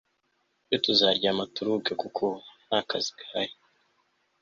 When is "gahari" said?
3.17-3.53